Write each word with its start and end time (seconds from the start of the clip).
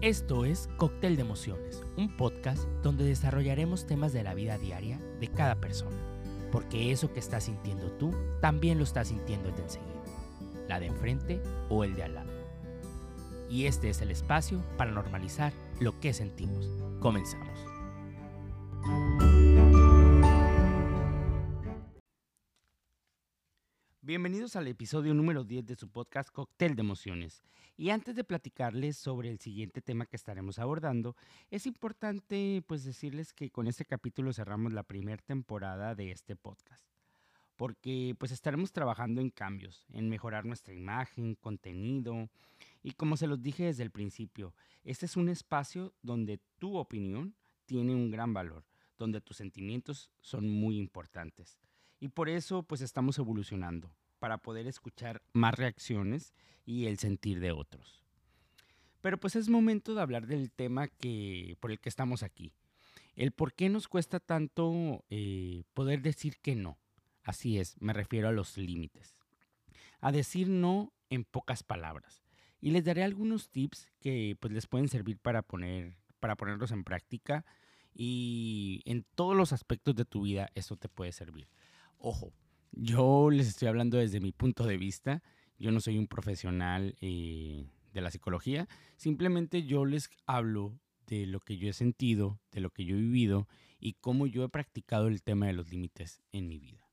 Esto 0.00 0.44
es 0.44 0.68
Cóctel 0.76 1.16
de 1.16 1.22
Emociones, 1.22 1.82
un 1.96 2.16
podcast 2.16 2.68
donde 2.84 3.02
desarrollaremos 3.02 3.84
temas 3.84 4.12
de 4.12 4.22
la 4.22 4.32
vida 4.32 4.56
diaria 4.56 5.00
de 5.18 5.26
cada 5.26 5.56
persona, 5.56 5.96
porque 6.52 6.92
eso 6.92 7.12
que 7.12 7.18
estás 7.18 7.44
sintiendo 7.44 7.90
tú 7.98 8.14
también 8.40 8.78
lo 8.78 8.84
estás 8.84 9.08
sintiendo 9.08 9.48
el 9.48 9.56
de 9.56 9.62
enseguida, 9.62 10.04
la 10.68 10.78
de 10.78 10.86
enfrente 10.86 11.42
o 11.68 11.82
el 11.82 11.96
de 11.96 12.04
al 12.04 12.14
lado. 12.14 12.30
Y 13.50 13.66
este 13.66 13.90
es 13.90 14.00
el 14.00 14.12
espacio 14.12 14.62
para 14.76 14.92
normalizar 14.92 15.52
lo 15.80 15.98
que 15.98 16.12
sentimos. 16.12 16.70
Comenzamos. 17.00 17.67
Bienvenidos 24.08 24.56
al 24.56 24.66
episodio 24.68 25.12
número 25.12 25.44
10 25.44 25.66
de 25.66 25.76
su 25.76 25.90
podcast 25.90 26.30
Cóctel 26.30 26.74
de 26.74 26.80
Emociones. 26.80 27.42
Y 27.76 27.90
antes 27.90 28.14
de 28.16 28.24
platicarles 28.24 28.96
sobre 28.96 29.28
el 29.28 29.38
siguiente 29.38 29.82
tema 29.82 30.06
que 30.06 30.16
estaremos 30.16 30.58
abordando, 30.58 31.14
es 31.50 31.66
importante 31.66 32.64
pues 32.66 32.84
decirles 32.84 33.34
que 33.34 33.50
con 33.50 33.66
este 33.66 33.84
capítulo 33.84 34.32
cerramos 34.32 34.72
la 34.72 34.82
primera 34.82 35.22
temporada 35.22 35.94
de 35.94 36.10
este 36.10 36.36
podcast. 36.36 36.88
Porque 37.58 38.16
pues 38.18 38.32
estaremos 38.32 38.72
trabajando 38.72 39.20
en 39.20 39.28
cambios, 39.28 39.84
en 39.92 40.08
mejorar 40.08 40.46
nuestra 40.46 40.72
imagen, 40.72 41.34
contenido. 41.34 42.30
Y 42.82 42.92
como 42.92 43.18
se 43.18 43.26
los 43.26 43.42
dije 43.42 43.64
desde 43.64 43.82
el 43.82 43.90
principio, 43.90 44.54
este 44.84 45.04
es 45.04 45.18
un 45.18 45.28
espacio 45.28 45.92
donde 46.00 46.40
tu 46.58 46.78
opinión 46.78 47.34
tiene 47.66 47.94
un 47.94 48.10
gran 48.10 48.32
valor, 48.32 48.64
donde 48.96 49.20
tus 49.20 49.36
sentimientos 49.36 50.08
son 50.22 50.48
muy 50.48 50.78
importantes. 50.78 51.58
Y 52.00 52.08
por 52.08 52.28
eso 52.28 52.62
pues 52.62 52.80
estamos 52.80 53.18
evolucionando, 53.18 53.90
para 54.18 54.38
poder 54.38 54.66
escuchar 54.66 55.22
más 55.32 55.54
reacciones 55.54 56.34
y 56.64 56.86
el 56.86 56.98
sentir 56.98 57.40
de 57.40 57.52
otros. 57.52 58.04
Pero 59.00 59.18
pues 59.18 59.36
es 59.36 59.48
momento 59.48 59.94
de 59.94 60.02
hablar 60.02 60.26
del 60.26 60.50
tema 60.50 60.88
que, 60.88 61.56
por 61.60 61.70
el 61.70 61.78
que 61.78 61.88
estamos 61.88 62.22
aquí. 62.22 62.52
El 63.14 63.32
por 63.32 63.52
qué 63.52 63.68
nos 63.68 63.88
cuesta 63.88 64.20
tanto 64.20 65.04
eh, 65.10 65.64
poder 65.74 66.02
decir 66.02 66.36
que 66.38 66.54
no. 66.54 66.78
Así 67.24 67.58
es, 67.58 67.76
me 67.80 67.92
refiero 67.92 68.28
a 68.28 68.32
los 68.32 68.56
límites. 68.56 69.16
A 70.00 70.12
decir 70.12 70.48
no 70.48 70.92
en 71.10 71.24
pocas 71.24 71.62
palabras. 71.62 72.22
Y 72.60 72.70
les 72.70 72.84
daré 72.84 73.04
algunos 73.04 73.50
tips 73.50 73.90
que 74.00 74.36
pues 74.40 74.52
les 74.52 74.66
pueden 74.66 74.88
servir 74.88 75.18
para, 75.18 75.42
poner, 75.42 75.96
para 76.20 76.36
ponerlos 76.36 76.72
en 76.72 76.84
práctica 76.84 77.44
y 77.94 78.82
en 78.84 79.04
todos 79.14 79.36
los 79.36 79.52
aspectos 79.52 79.94
de 79.94 80.04
tu 80.04 80.22
vida 80.22 80.50
eso 80.54 80.76
te 80.76 80.88
puede 80.88 81.12
servir. 81.12 81.48
Ojo, 81.98 82.32
yo 82.72 83.30
les 83.30 83.48
estoy 83.48 83.68
hablando 83.68 83.98
desde 83.98 84.20
mi 84.20 84.32
punto 84.32 84.66
de 84.66 84.76
vista. 84.76 85.22
Yo 85.58 85.72
no 85.72 85.80
soy 85.80 85.98
un 85.98 86.06
profesional 86.06 86.96
eh, 87.00 87.66
de 87.92 88.00
la 88.00 88.10
psicología. 88.10 88.68
Simplemente 88.96 89.64
yo 89.64 89.84
les 89.84 90.08
hablo 90.26 90.78
de 91.06 91.26
lo 91.26 91.40
que 91.40 91.58
yo 91.58 91.68
he 91.68 91.72
sentido, 91.72 92.40
de 92.52 92.60
lo 92.60 92.70
que 92.70 92.84
yo 92.84 92.94
he 92.94 93.00
vivido 93.00 93.48
y 93.80 93.94
cómo 93.94 94.26
yo 94.26 94.44
he 94.44 94.48
practicado 94.48 95.08
el 95.08 95.22
tema 95.22 95.46
de 95.46 95.54
los 95.54 95.70
límites 95.70 96.22
en 96.32 96.46
mi 96.46 96.58
vida. 96.58 96.88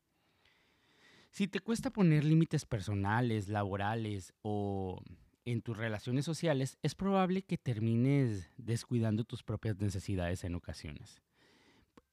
Si 1.30 1.48
te 1.48 1.60
cuesta 1.60 1.92
poner 1.92 2.24
límites 2.24 2.66
personales, 2.66 3.50
laborales 3.50 4.34
o 4.42 5.04
en 5.44 5.62
tus 5.62 5.78
relaciones 5.78 6.26
sociales, 6.26 6.78
es 6.82 6.96
probable 6.96 7.44
que 7.44 7.58
termines 7.58 8.50
descuidando 8.58 9.26
tus 9.26 9.44
propias 9.44 9.78
necesidades 9.80 10.44
en 10.44 10.56
ocasiones. 10.56 11.22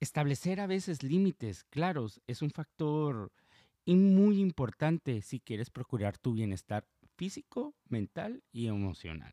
Establecer 0.02 0.58
a 0.58 0.66
veces 0.66 1.04
límites 1.04 1.62
claros 1.62 2.20
es 2.26 2.42
un 2.42 2.50
factor 2.50 3.30
muy 3.86 4.40
importante 4.40 5.22
si 5.22 5.38
quieres 5.38 5.70
procurar 5.70 6.18
tu 6.18 6.32
bienestar 6.32 6.84
físico, 7.14 7.76
mental 7.88 8.42
y 8.50 8.66
emocional. 8.66 9.32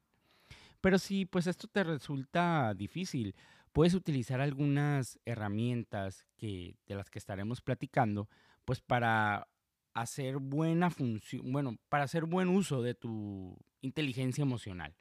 Pero 0.80 1.00
si 1.00 1.25
pues 1.25 1.47
esto 1.47 1.67
te 1.67 1.84
resulta 1.84 2.75
difícil, 2.75 3.34
puedes 3.73 3.96
utilizar 3.96 4.41
algunas 4.41 5.18
herramientas 5.25 6.24
que, 6.38 6.75
de 6.85 6.94
las 6.94 7.09
que 7.09 7.18
estaremos 7.18 7.62
platicando, 7.62 8.29
pues 8.63 8.79
para 8.79 9.47
hacer 9.96 10.38
buena 10.38 10.91
función, 10.91 11.52
bueno, 11.52 11.79
para 11.90 12.03
hacer 12.03 12.25
buen 12.25 12.47
uso 12.47 12.84
de 12.84 12.94
tu 12.94 13.58
inteligencia 13.81 14.44
emocional 14.44 14.96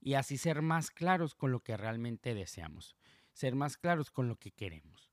y 0.00 0.14
así 0.14 0.38
ser 0.38 0.62
más 0.62 0.90
claros 0.90 1.34
con 1.34 1.52
lo 1.52 1.60
que 1.60 1.76
realmente 1.76 2.32
deseamos, 2.32 2.96
ser 3.38 3.54
más 3.54 3.76
claros 3.76 4.10
con 4.10 4.28
lo 4.28 4.36
que 4.36 4.50
queremos 4.50 5.08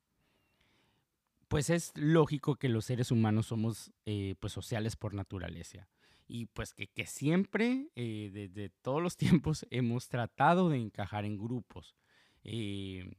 pues 1.47 1.69
es 1.69 1.91
lógico 1.95 2.55
que 2.55 2.69
los 2.69 2.85
seres 2.85 3.11
humanos 3.11 3.47
somos 3.47 3.91
eh, 4.05 4.35
pues 4.39 4.51
sociales 4.51 4.95
por 4.95 5.13
naturaleza 5.13 5.87
y 6.27 6.47
pues 6.47 6.73
que, 6.73 7.05
siempre 7.05 7.87
eh, 7.95 8.29
desde 8.33 8.69
todos 8.81 9.01
los 9.01 9.17
tiempos 9.45 9.65
hemos 9.69 10.07
tratado 10.09 10.69
de 10.69 10.77
encajar 10.77 11.25
en 11.25 11.37
grupos. 11.37 11.95
Eh, 12.43 13.15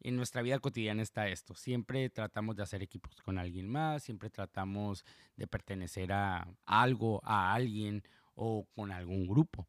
en 0.00 0.16
nuestra 0.16 0.42
vida 0.42 0.58
cotidiana 0.58 1.02
está 1.02 1.28
esto, 1.28 1.54
siempre 1.54 2.08
tratamos 2.10 2.54
de 2.56 2.62
hacer 2.62 2.82
equipos 2.82 3.22
con 3.22 3.38
alguien 3.38 3.68
más, 3.68 4.04
siempre 4.04 4.30
tratamos 4.30 5.04
de 5.36 5.46
pertenecer 5.46 6.12
a 6.12 6.46
algo, 6.64 7.20
a 7.24 7.54
alguien 7.54 8.02
o 8.34 8.66
con 8.74 8.92
algún 8.92 9.26
grupo. 9.26 9.66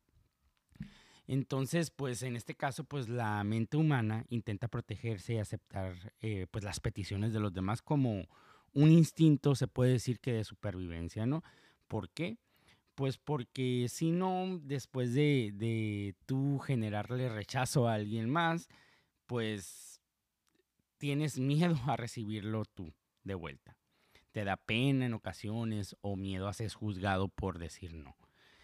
Entonces, 1.27 1.91
pues 1.91 2.23
en 2.23 2.37
este 2.37 2.55
caso, 2.55 2.85
pues 2.85 3.09
la 3.09 3.43
mente 3.43 3.75
humana 3.75 4.25
intenta 4.29 4.69
protegerse 4.69 5.33
y 5.33 5.37
aceptar 5.39 6.13
eh, 6.21 6.47
pues 6.49 6.63
las 6.63 6.79
peticiones 6.79 7.33
de 7.33 7.41
los 7.41 7.53
demás 7.53 7.81
como 7.81 8.27
un 8.73 8.91
instinto, 8.91 9.53
se 9.55 9.67
puede 9.67 9.91
decir 9.91 10.19
que 10.19 10.31
de 10.31 10.45
supervivencia, 10.45 11.25
¿no? 11.25 11.43
¿Por 11.87 12.09
qué? 12.09 12.37
Pues 12.95 13.17
porque 13.17 13.87
si 13.89 14.11
no, 14.11 14.59
después 14.63 15.13
de, 15.13 15.51
de 15.53 16.15
tú 16.25 16.59
generarle 16.59 17.27
rechazo 17.27 17.87
a 17.87 17.95
alguien 17.95 18.29
más, 18.29 18.69
pues 19.25 20.01
tienes 20.97 21.39
miedo 21.39 21.77
a 21.87 21.97
recibirlo 21.97 22.63
tú 22.65 22.93
de 23.23 23.35
vuelta. 23.35 23.75
Te 24.31 24.45
da 24.45 24.55
pena 24.55 25.05
en 25.05 25.13
ocasiones 25.13 25.95
o 26.01 26.15
miedo 26.15 26.47
a 26.47 26.53
ser 26.53 26.71
juzgado 26.71 27.27
por 27.27 27.59
decir 27.59 27.93
no. 27.93 28.15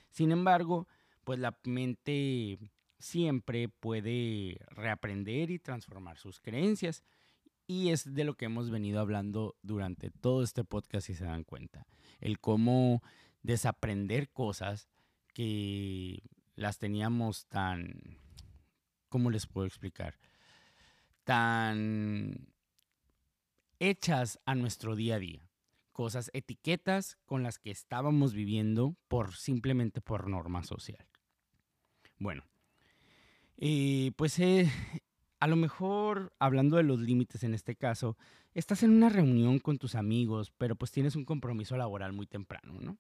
Sin 0.09 0.31
embargo, 0.31 0.88
pues 1.23 1.39
la 1.39 1.57
mente 1.63 2.59
siempre 3.00 3.67
puede 3.67 4.57
reaprender 4.69 5.51
y 5.51 5.59
transformar 5.59 6.17
sus 6.17 6.39
creencias. 6.39 7.03
Y 7.67 7.89
es 7.89 8.13
de 8.13 8.23
lo 8.23 8.35
que 8.35 8.45
hemos 8.45 8.69
venido 8.69 9.00
hablando 9.00 9.56
durante 9.62 10.09
todo 10.09 10.44
este 10.44 10.63
podcast, 10.63 11.07
si 11.07 11.13
se 11.13 11.25
dan 11.25 11.44
cuenta. 11.44 11.85
El 12.19 12.39
cómo 12.39 13.01
desaprender 13.41 14.29
cosas 14.31 14.89
que 15.33 16.23
las 16.56 16.78
teníamos 16.78 17.47
tan, 17.47 18.19
¿cómo 19.09 19.29
les 19.29 19.47
puedo 19.47 19.67
explicar? 19.67 20.19
Tan 21.23 22.53
hechas 23.79 24.39
a 24.45 24.56
nuestro 24.56 24.95
día 24.95 25.16
a 25.16 25.19
día. 25.19 25.50
Cosas, 25.91 26.31
etiquetas 26.33 27.17
con 27.25 27.44
las 27.44 27.59
que 27.59 27.69
estábamos 27.69 28.33
viviendo 28.33 28.95
por 29.07 29.35
simplemente 29.35 30.01
por 30.01 30.28
norma 30.28 30.63
social. 30.63 31.12
Bueno, 32.19 32.44
eh, 33.57 34.12
pues 34.16 34.40
eh, 34.40 34.69
a 35.40 35.47
lo 35.47 35.56
mejor, 35.56 36.34
hablando 36.40 36.78
de 36.78 36.84
los 36.84 37.00
límites 37.00 37.44
en 37.44 37.53
este 37.53 37.75
caso, 37.75 38.18
estás 38.53 38.84
en 38.84 38.91
una 38.91 39.09
reunión 39.09 39.59
con 39.59 39.78
tus 39.78 39.96
amigos, 39.96 40.53
pero 40.57 40.75
pues 40.75 40.91
tienes 40.91 41.16
un 41.16 41.25
compromiso 41.25 41.75
laboral 41.75 42.13
muy 42.13 42.25
temprano, 42.25 42.79
¿no? 42.79 42.97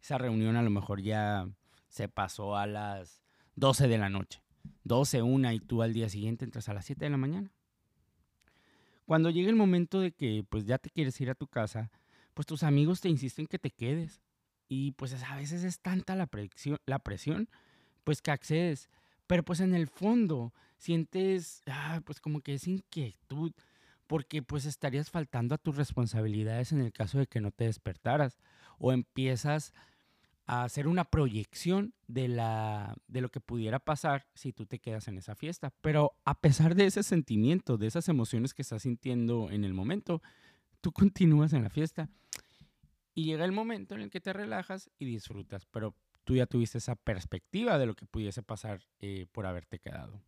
Esa 0.00 0.18
reunión 0.18 0.56
a 0.56 0.62
lo 0.62 0.70
mejor 0.70 1.00
ya 1.00 1.48
se 1.88 2.08
pasó 2.08 2.56
a 2.56 2.66
las 2.66 3.22
12 3.56 3.88
de 3.88 3.98
la 3.98 4.08
noche, 4.08 4.40
12, 4.84 5.22
una, 5.22 5.52
y 5.54 5.60
tú 5.60 5.82
al 5.82 5.92
día 5.92 6.08
siguiente 6.08 6.44
entras 6.44 6.68
a 6.68 6.74
las 6.74 6.84
7 6.84 7.04
de 7.04 7.10
la 7.10 7.16
mañana. 7.16 7.52
Cuando 9.04 9.30
llega 9.30 9.48
el 9.48 9.56
momento 9.56 10.00
de 10.00 10.12
que 10.12 10.44
pues 10.48 10.66
ya 10.66 10.78
te 10.78 10.90
quieres 10.90 11.20
ir 11.20 11.30
a 11.30 11.34
tu 11.34 11.48
casa, 11.48 11.90
pues 12.34 12.46
tus 12.46 12.62
amigos 12.62 13.00
te 13.00 13.08
insisten 13.08 13.46
que 13.46 13.58
te 13.58 13.70
quedes. 13.70 14.22
Y 14.68 14.92
pues 14.92 15.20
a 15.24 15.34
veces 15.34 15.64
es 15.64 15.80
tanta 15.80 16.14
la 16.14 16.26
presión, 16.26 16.78
la 16.84 16.98
presión 16.98 17.48
pues 18.08 18.22
que 18.22 18.30
accedes. 18.30 18.88
Pero 19.26 19.42
pues 19.42 19.60
en 19.60 19.74
el 19.74 19.86
fondo 19.86 20.54
sientes, 20.78 21.62
ah, 21.66 22.00
pues 22.06 22.22
como 22.22 22.40
que 22.40 22.54
es 22.54 22.66
inquietud, 22.66 23.52
porque 24.06 24.42
pues 24.42 24.64
estarías 24.64 25.10
faltando 25.10 25.54
a 25.54 25.58
tus 25.58 25.76
responsabilidades 25.76 26.72
en 26.72 26.80
el 26.80 26.90
caso 26.90 27.18
de 27.18 27.26
que 27.26 27.42
no 27.42 27.50
te 27.50 27.64
despertaras. 27.64 28.38
O 28.78 28.92
empiezas 28.92 29.74
a 30.46 30.64
hacer 30.64 30.88
una 30.88 31.04
proyección 31.04 31.92
de, 32.06 32.28
la, 32.28 32.96
de 33.08 33.20
lo 33.20 33.28
que 33.28 33.40
pudiera 33.40 33.78
pasar 33.78 34.26
si 34.32 34.54
tú 34.54 34.64
te 34.64 34.78
quedas 34.78 35.06
en 35.08 35.18
esa 35.18 35.34
fiesta. 35.34 35.74
Pero 35.82 36.14
a 36.24 36.40
pesar 36.40 36.74
de 36.76 36.86
ese 36.86 37.02
sentimiento, 37.02 37.76
de 37.76 37.88
esas 37.88 38.08
emociones 38.08 38.54
que 38.54 38.62
estás 38.62 38.84
sintiendo 38.84 39.50
en 39.50 39.64
el 39.64 39.74
momento, 39.74 40.22
tú 40.80 40.92
continúas 40.92 41.52
en 41.52 41.62
la 41.62 41.68
fiesta. 41.68 42.08
Y 43.14 43.24
llega 43.24 43.44
el 43.44 43.52
momento 43.52 43.96
en 43.96 44.00
el 44.00 44.08
que 44.08 44.22
te 44.22 44.32
relajas 44.32 44.88
y 44.98 45.04
disfrutas. 45.04 45.66
Pero 45.66 45.94
tú 46.28 46.36
ya 46.36 46.44
tuviste 46.44 46.76
esa 46.76 46.94
perspectiva 46.94 47.78
de 47.78 47.86
lo 47.86 47.96
que 47.96 48.04
pudiese 48.04 48.42
pasar 48.42 48.82
eh, 49.00 49.24
por 49.32 49.46
haberte 49.46 49.78
quedado. 49.78 50.20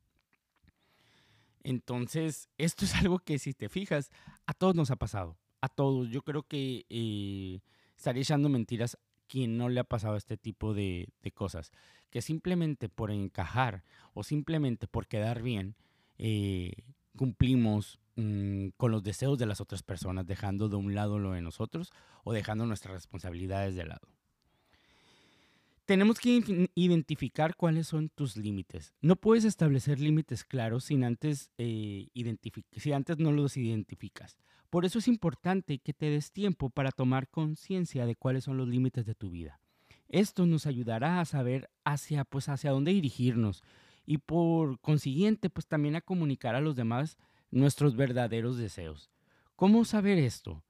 Entonces, 1.63 2.49
esto 2.57 2.87
es 2.87 2.95
algo 2.95 3.19
que 3.19 3.39
si 3.39 3.53
te 3.53 3.69
fijas, 3.69 4.11
a 4.47 4.55
todos 4.55 4.75
nos 4.75 4.91
ha 4.91 4.97
pasado, 4.97 5.37
a 5.61 5.69
todos. 5.69 6.09
Yo 6.09 6.23
creo 6.23 6.45
que 6.45 6.87
eh, 6.89 7.61
estaría 7.99 8.23
echando 8.23 8.49
mentiras 8.49 8.97
quien 9.29 9.59
no 9.59 9.69
le 9.69 9.79
ha 9.79 9.85
pasado 9.85 10.17
este 10.17 10.39
tipo 10.39 10.73
de, 10.73 11.13
cosas, 11.35 11.71
que 12.09 12.23
simplemente 12.23 12.89
por 12.89 13.11
encajar 13.11 13.85
o 14.15 14.23
simplemente 14.23 14.87
por 14.87 15.07
quedar 15.07 15.43
bien, 15.43 15.77
eh, 16.17 16.73
cumplimos 17.15 18.01
mm, 18.17 18.69
con 18.79 18.91
los 18.91 19.03
deseos 19.03 19.37
de 19.37 19.45
las 19.45 19.61
otras 19.61 19.83
personas, 19.83 20.27
dejando 20.27 20.71
de 20.71 20.77
un 20.77 20.95
lado 20.95 21.19
lo 21.19 21.33
de 21.33 21.43
nosotros 21.43 21.93
o 22.25 22.33
dejando 22.33 22.65
nuestras 22.65 22.95
responsabilidades 22.95 23.77
de 23.77 23.85
lado. 23.85 24.09
Tenemos 25.91 26.21
que 26.21 26.69
identificar 26.77 27.57
cuáles 27.57 27.89
son 27.89 28.11
tus 28.11 28.37
límites. 28.37 28.95
No 29.01 29.17
puedes 29.17 29.45
establecer 29.45 29.99
límites 29.99 30.45
claros 30.45 30.85
sin 30.85 31.03
antes, 31.03 31.51
eh, 31.59 32.07
si 32.77 32.93
antes 32.93 33.19
no 33.19 33.33
los 33.33 33.57
identificas. 33.57 34.37
Por 34.71 34.85
eso 34.85 35.01
es 35.01 35.09
importante 35.09 35.81
que 35.81 35.93
te 35.93 36.09
des 36.09 36.31
tiempo 36.31 36.71
para 36.71 36.93
tomar 36.93 37.27
conciencia 37.27 38.07
de 38.07 38.15
cuáles 38.15 38.45
son 38.45 38.57
los 38.57 38.69
límites 38.69 39.05
de 39.05 39.17
tu 39.17 39.31
vida. 39.31 39.59
Esto 40.07 40.47
nos 40.47 40.67
ayudará 40.67 41.21
a 41.21 41.25
saber 41.25 41.69
hacia, 41.83 42.25
pues, 42.25 42.49
hacia 42.49 42.71
dónde 42.71 42.93
dirigirnos 42.93 43.65
y 44.07 44.19
por 44.19 44.79
consiguiente, 44.79 45.51
pues 45.51 45.67
también 45.67 45.97
a 45.97 46.03
comunicar 46.03 46.55
a 46.55 46.61
los 46.61 46.77
demás 46.77 47.19
nuestros 47.51 47.97
verdaderos 47.97 48.59
deseos. 48.59 49.11
¿Cómo 49.57 49.85
saber 49.85 50.19
esto? 50.19 50.63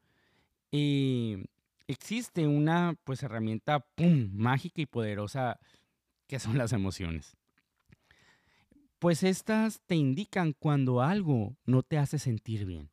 Eh, 0.72 1.44
existe 1.90 2.46
una 2.46 2.94
pues 3.04 3.22
herramienta 3.22 3.84
mágica 4.32 4.80
y 4.80 4.86
poderosa 4.86 5.58
que 6.26 6.38
son 6.38 6.56
las 6.58 6.72
emociones. 6.72 7.36
Pues 8.98 9.22
estas 9.22 9.80
te 9.86 9.96
indican 9.96 10.52
cuando 10.52 11.00
algo 11.00 11.56
no 11.64 11.82
te 11.82 11.98
hace 11.98 12.18
sentir 12.18 12.66
bien. 12.66 12.90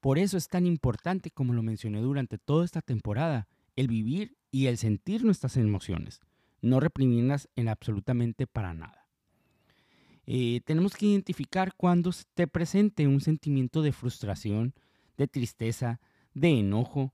Por 0.00 0.18
eso 0.18 0.38
es 0.38 0.48
tan 0.48 0.66
importante, 0.66 1.30
como 1.30 1.52
lo 1.52 1.62
mencioné 1.62 2.00
durante 2.00 2.38
toda 2.38 2.64
esta 2.64 2.80
temporada, 2.80 3.46
el 3.76 3.88
vivir 3.88 4.36
y 4.50 4.66
el 4.66 4.78
sentir 4.78 5.24
nuestras 5.24 5.56
emociones, 5.56 6.20
no 6.62 6.80
reprimirlas 6.80 7.48
en 7.56 7.68
absolutamente 7.68 8.46
para 8.46 8.72
nada. 8.72 9.06
Eh, 10.26 10.60
tenemos 10.64 10.96
que 10.96 11.06
identificar 11.06 11.74
cuando 11.76 12.10
te 12.34 12.46
presente 12.46 13.06
un 13.06 13.20
sentimiento 13.20 13.82
de 13.82 13.92
frustración, 13.92 14.74
de 15.18 15.28
tristeza, 15.28 16.00
de 16.32 16.60
enojo, 16.60 17.12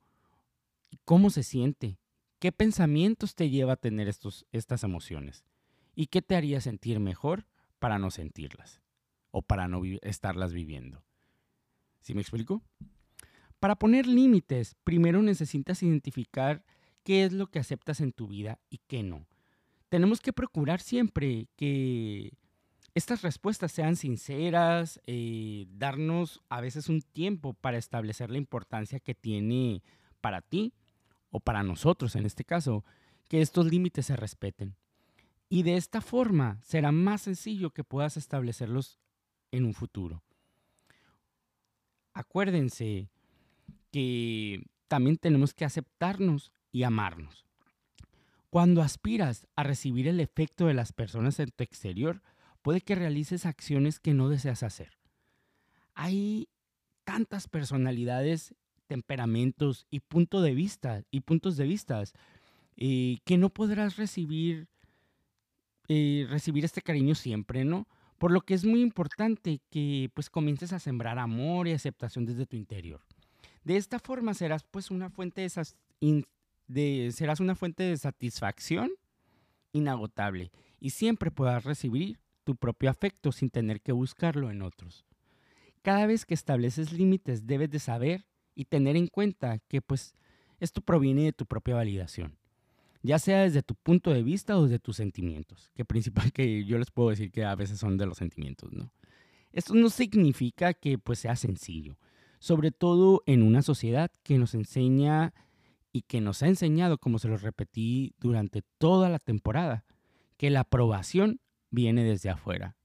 cómo 1.04 1.30
se 1.30 1.42
siente, 1.42 1.98
qué 2.38 2.52
pensamientos 2.52 3.34
te 3.34 3.50
lleva 3.50 3.74
a 3.74 3.76
tener 3.76 4.08
estos, 4.08 4.46
estas 4.52 4.84
emociones 4.84 5.44
y 5.94 6.06
qué 6.06 6.22
te 6.22 6.36
haría 6.36 6.60
sentir 6.60 7.00
mejor 7.00 7.46
para 7.78 7.98
no 7.98 8.10
sentirlas 8.10 8.82
o 9.30 9.42
para 9.42 9.68
no 9.68 9.82
estarlas 10.02 10.52
viviendo. 10.52 11.02
¿Sí 12.00 12.14
me 12.14 12.20
explico? 12.20 12.62
Para 13.58 13.76
poner 13.76 14.06
límites, 14.06 14.76
primero 14.84 15.22
necesitas 15.22 15.82
identificar 15.82 16.64
qué 17.02 17.24
es 17.24 17.32
lo 17.32 17.48
que 17.48 17.58
aceptas 17.58 18.00
en 18.00 18.12
tu 18.12 18.28
vida 18.28 18.60
y 18.70 18.80
qué 18.86 19.02
no. 19.02 19.26
Tenemos 19.88 20.20
que 20.20 20.32
procurar 20.32 20.80
siempre 20.80 21.48
que 21.56 22.32
estas 22.94 23.22
respuestas 23.22 23.72
sean 23.72 23.96
sinceras, 23.96 25.00
eh, 25.06 25.66
darnos 25.68 26.42
a 26.48 26.60
veces 26.60 26.88
un 26.88 27.02
tiempo 27.02 27.54
para 27.54 27.76
establecer 27.78 28.30
la 28.30 28.38
importancia 28.38 29.00
que 29.00 29.14
tiene 29.14 29.82
para 30.26 30.43
ti 30.43 30.73
o 31.31 31.38
para 31.38 31.62
nosotros 31.62 32.17
en 32.17 32.26
este 32.26 32.43
caso, 32.43 32.84
que 33.28 33.40
estos 33.40 33.67
límites 33.67 34.06
se 34.06 34.17
respeten. 34.17 34.75
Y 35.49 35.62
de 35.62 35.76
esta 35.76 36.00
forma 36.00 36.58
será 36.64 36.90
más 36.90 37.23
sencillo 37.23 37.70
que 37.70 37.84
puedas 37.84 38.17
establecerlos 38.17 38.99
en 39.52 39.64
un 39.64 39.73
futuro. 39.73 40.25
Acuérdense 42.12 43.08
que 43.93 44.64
también 44.88 45.17
tenemos 45.17 45.55
que 45.55 45.64
aceptarnos 45.64 46.50
y 46.72 46.82
amarnos. 46.82 47.46
Cuando 48.50 48.82
aspiras 48.82 49.46
a 49.55 49.62
recibir 49.62 50.08
el 50.08 50.19
efecto 50.19 50.67
de 50.67 50.75
las 50.75 50.93
personas 50.93 51.38
en 51.38 51.52
tu 51.52 51.62
exterior, 51.62 52.20
puede 52.62 52.81
que 52.81 52.96
realices 52.96 53.46
acciones 53.46 54.00
que 54.00 54.12
no 54.12 54.29
deseas 54.29 54.64
hacer. 54.64 54.99
Hay 55.94 56.49
tantas 57.05 57.46
personalidades 57.46 58.56
temperamentos 58.86 59.86
y 59.90 60.00
punto 60.00 60.40
de 60.40 60.54
vista 60.54 61.02
y 61.10 61.20
puntos 61.20 61.56
de 61.56 61.66
vistas 61.66 62.14
eh, 62.76 63.18
que 63.24 63.38
no 63.38 63.50
podrás 63.50 63.96
recibir 63.96 64.68
eh, 65.88 66.26
recibir 66.28 66.64
este 66.64 66.82
cariño 66.82 67.14
siempre, 67.14 67.64
¿no? 67.64 67.86
Por 68.18 68.32
lo 68.32 68.40
que 68.40 68.54
es 68.54 68.64
muy 68.64 68.80
importante 68.80 69.60
que 69.70 70.10
pues 70.14 70.30
comiences 70.30 70.72
a 70.72 70.80
sembrar 70.80 71.18
amor 71.18 71.68
y 71.68 71.72
aceptación 71.72 72.24
desde 72.24 72.46
tu 72.46 72.56
interior. 72.56 73.02
De 73.62 73.76
esta 73.76 74.00
forma 74.00 74.34
serás 74.34 74.64
pues 74.64 74.90
una 74.90 75.10
fuente 75.10 75.42
de, 75.42 76.24
de 76.66 77.12
serás 77.12 77.38
una 77.38 77.54
fuente 77.54 77.84
de 77.84 77.96
satisfacción 77.96 78.90
inagotable 79.72 80.50
y 80.80 80.90
siempre 80.90 81.30
podrás 81.30 81.64
recibir 81.64 82.18
tu 82.42 82.56
propio 82.56 82.90
afecto 82.90 83.30
sin 83.30 83.50
tener 83.50 83.80
que 83.80 83.92
buscarlo 83.92 84.50
en 84.50 84.62
otros. 84.62 85.04
Cada 85.82 86.06
vez 86.06 86.24
que 86.26 86.34
estableces 86.34 86.92
límites 86.92 87.46
debes 87.46 87.70
de 87.70 87.78
saber 87.78 88.26
y 88.56 88.64
tener 88.64 88.97
en 88.97 89.06
cuenta 89.06 89.61
que 89.69 89.81
pues 89.81 90.17
esto 90.58 90.81
proviene 90.81 91.25
de 91.25 91.32
tu 91.32 91.47
propia 91.47 91.76
validación, 91.76 92.37
ya 93.03 93.20
sea 93.20 93.43
desde 93.43 93.62
tu 93.62 93.76
punto 93.76 94.12
de 94.12 94.25
vista 94.25 94.58
o 94.58 94.64
desde 94.64 94.81
tus 94.81 94.97
sentimientos, 94.97 95.70
que 95.75 95.85
principal 95.85 96.32
que 96.32 96.64
yo 96.64 96.79
les 96.79 96.91
puedo 96.91 97.11
decir 97.11 97.31
que 97.31 97.44
a 97.44 97.55
veces 97.55 97.79
son 97.79 97.99
de 97.99 98.06
los 98.06 98.19
sentimientos, 98.19 98.73
¿no? 98.73 98.91
Esto 99.53 99.75
no 99.75 99.91
significa 99.91 100.75
que 100.75 100.99
pues 100.99 101.20
sea 101.20 101.37
sencillo, 101.37 101.99
sobre 102.38 102.73
todo 102.73 103.23
en 103.26 103.43
una 103.43 103.62
sociedad 103.62 104.11
que 104.23 104.38
nos 104.38 104.55
enseña 104.55 105.32
y 105.93 106.03
que 106.03 106.20
nos 106.20 106.43
ha 106.43 106.49
enseñado, 106.49 106.99
como 106.99 107.19
se 107.19 107.29
lo 107.29 107.37
repetí 107.37 108.14
durante 108.19 108.62
toda 108.79 109.08
la 109.08 109.19
temporada, 109.19 109.85
que 110.37 110.50
la 110.50 110.61
aprobación 110.61 111.41
viene 111.70 112.05
desde 112.05 112.29
afuera. 112.29 112.76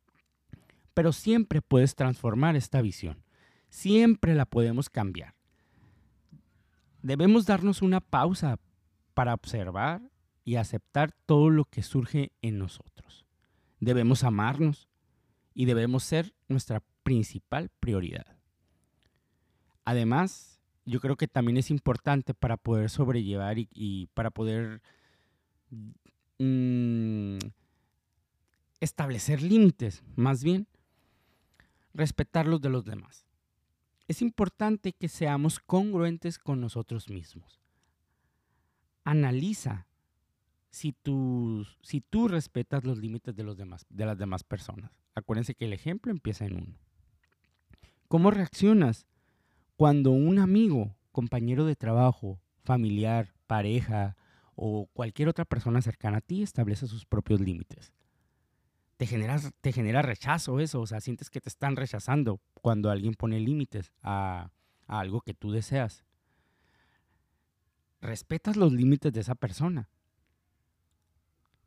Pero 0.93 1.11
siempre 1.11 1.61
puedes 1.61 1.95
transformar 1.95 2.55
esta 2.55 2.81
visión, 2.81 3.23
siempre 3.69 4.35
la 4.35 4.45
podemos 4.45 4.89
cambiar. 4.89 5.35
Debemos 7.01 7.45
darnos 7.45 7.81
una 7.81 7.99
pausa 7.99 8.59
para 9.13 9.33
observar 9.33 10.01
y 10.43 10.55
aceptar 10.55 11.11
todo 11.25 11.49
lo 11.49 11.65
que 11.65 11.83
surge 11.83 12.31
en 12.41 12.59
nosotros. 12.59 13.25
Debemos 13.79 14.23
amarnos 14.23 14.87
y 15.53 15.65
debemos 15.65 16.03
ser 16.03 16.33
nuestra 16.47 16.83
principal 17.03 17.69
prioridad. 17.79 18.37
Además, 19.83 20.61
yo 20.85 20.99
creo 20.99 21.17
que 21.17 21.27
también 21.27 21.57
es 21.57 21.71
importante 21.71 22.33
para 22.33 22.57
poder 22.57 22.89
sobrellevar 22.89 23.57
y, 23.57 24.07
para 24.13 24.29
poder 24.29 24.81
mm, 26.37 27.37
establecer 28.79 29.41
límites, 29.41 30.03
más 30.15 30.43
bien, 30.43 30.67
respetar 31.93 32.47
los 32.47 32.61
de 32.61 32.69
los 32.69 32.85
demás 32.85 33.30
es 34.11 34.21
importante 34.21 34.91
que 34.91 35.07
seamos 35.07 35.59
congruentes 35.59 36.37
con 36.37 36.59
nosotros 36.59 37.09
mismos. 37.09 37.61
Analiza 39.05 39.87
si 40.69 40.91
tú, 40.91 41.65
respetas 42.27 42.83
los 42.83 42.97
límites 42.97 43.33
de, 43.33 43.43
los 43.43 43.55
demás, 43.55 43.85
de 43.89 44.05
las 44.05 44.17
demás 44.17 44.43
personas. 44.43 44.91
Acuérdense 45.15 45.55
que 45.55 45.63
el 45.63 45.71
ejemplo 45.71 46.11
empieza 46.11 46.45
en 46.45 46.57
uno. 46.57 46.77
¿Cómo 48.09 48.31
reaccionas 48.31 49.07
cuando 49.77 50.11
un 50.11 50.39
amigo, 50.39 50.93
compañero 51.13 51.65
de 51.65 51.77
trabajo, 51.77 52.41
familiar, 52.65 53.33
pareja 53.47 54.17
o 54.55 54.87
cualquier 54.91 55.29
otra 55.29 55.45
persona 55.45 55.81
cercana 55.81 56.17
a 56.17 56.21
ti 56.21 56.43
establece 56.43 56.85
sus 56.85 57.05
propios 57.05 57.39
límites? 57.39 57.93
Te 59.01 59.07
genera, 59.07 59.39
te 59.61 59.73
genera 59.73 60.03
rechazo 60.03 60.59
eso, 60.59 60.79
o 60.79 60.85
sea, 60.85 61.01
sientes 61.01 61.31
que 61.31 61.41
te 61.41 61.49
están 61.49 61.75
rechazando 61.75 62.39
cuando 62.53 62.91
alguien 62.91 63.15
pone 63.15 63.39
límites 63.39 63.91
a, 64.03 64.51
algo 64.85 65.21
que 65.21 65.33
tú 65.33 65.49
deseas. 65.49 66.05
Respetas 67.99 68.57
los 68.57 68.71
límites 68.71 69.11
de 69.11 69.21
esa 69.21 69.33
persona. 69.33 69.89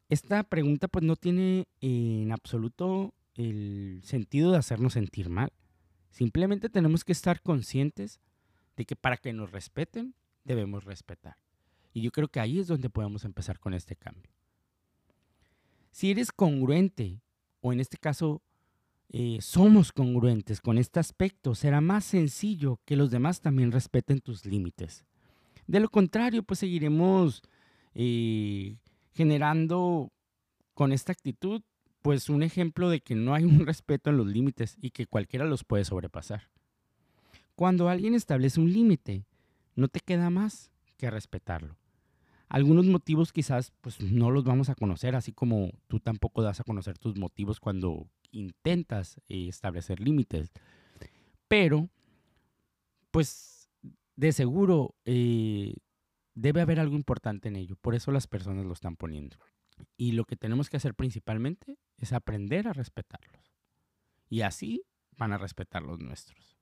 Esta 0.09 0.45
pregunta 0.45 0.87
pues 0.87 1.05
no 1.05 1.17
tiene 1.17 1.67
en 1.81 2.31
absoluto 2.31 3.15
el 3.35 4.01
sentido 4.05 4.53
de 4.53 4.59
hacernos 4.59 4.93
sentir 4.93 5.29
mal. 5.29 5.53
Simplemente 6.11 6.69
tenemos 6.69 7.03
que 7.03 7.11
estar 7.11 7.43
conscientes 7.43 8.21
de 8.77 8.85
que 8.85 8.95
para 8.95 9.17
que 9.17 9.33
nos 9.33 9.51
respeten, 9.51 10.15
debemos 10.45 10.85
respetar. 10.85 11.37
Y 11.93 12.01
yo 12.01 12.13
creo 12.13 12.29
que 12.29 12.39
ahí 12.39 12.61
es 12.61 12.69
donde 12.69 12.91
podemos 12.91 13.25
empezar 13.25 13.59
con 13.59 13.75
este 13.75 13.97
cambio. 13.97 14.31
Si 15.91 16.13
eres 16.13 16.31
congruente 16.31 17.24
o 17.65 17.73
en 17.73 17.81
este 17.81 17.97
caso 17.97 18.43
eh, 19.09 19.39
somos 19.41 19.91
congruentes 19.91 20.61
con 20.61 20.77
este 20.77 21.01
aspecto, 21.01 21.55
será 21.55 21.81
más 21.81 22.05
sencillo 22.05 22.79
que 22.85 22.95
los 22.95 23.11
demás 23.11 23.41
también 23.41 23.73
respeten 23.73 24.21
tus 24.21 24.45
límites. 24.45 25.07
De 25.67 25.81
lo 25.81 25.89
contrario, 25.89 26.43
pues 26.43 26.59
seguiremos 26.59 27.41
eh, 27.95 28.77
generando 29.15 30.13
con 30.75 30.93
esta 30.93 31.13
actitud 31.13 31.63
pues 32.03 32.29
un 32.29 32.43
ejemplo 32.43 32.91
de 32.91 33.01
que 33.01 33.15
no 33.15 33.33
hay 33.33 33.45
un 33.45 33.61
respeto 33.67 34.11
en 34.11 34.19
los 34.19 34.27
límites 34.27 34.77
y 34.83 34.91
que 34.91 35.07
cualquiera 35.07 35.47
los 35.47 35.65
puede 35.65 35.87
sobrepasar. 35.87 36.51
Cuando 37.55 37.89
alguien 37.89 38.15
establece 38.15 38.61
un 38.61 38.71
límite, 38.71 39.25
no 39.75 39.89
te 39.89 40.01
queda 40.01 40.29
más 40.29 40.71
que 40.99 41.11
respetarlo. 41.11 41.79
Algunos 42.55 42.87
motivos 42.87 43.33
quizás 43.33 43.73
pues 43.81 44.01
no 44.01 44.31
los 44.31 44.45
vamos 44.45 44.69
a 44.69 44.77
conocer, 44.77 45.17
así 45.17 45.33
como 45.33 45.73
tú 45.89 45.99
tampoco 45.99 46.41
das 46.41 46.61
a 46.61 46.63
conocer 46.63 46.97
tus 46.97 47.17
motivos 47.19 47.59
cuando 47.59 48.09
intentas 48.31 49.21
eh, 49.29 49.49
establecer 49.49 49.99
límites. 49.99 50.53
Pero, 51.49 51.91
pues 53.11 53.69
de 54.15 54.31
seguro 54.31 54.95
eh, 55.05 55.75
debe 56.37 56.61
haber 56.61 56.79
algo 56.79 56.95
importante 56.95 57.49
en 57.49 57.57
ello. 57.57 57.75
Por 57.75 57.97
eso 57.97 58.13
las 58.13 58.29
personas 58.29 58.65
lo 58.65 58.73
están 58.73 58.95
poniendo. 58.95 59.37
Y 59.97 60.13
lo 60.13 60.25
que 60.25 60.37
tenemos 60.37 60.71
que 60.71 60.77
hacer 60.77 60.95
principalmente 60.95 61.77
es 61.99 62.13
aprender 62.13 62.69
a 62.69 62.73
respetarlos. 62.73 63.53
Y 64.29 64.43
así 64.43 64.85
van 65.17 65.33
a 65.33 65.39
respetar 65.39 65.83
los 65.83 65.99
nuestros. 65.99 66.57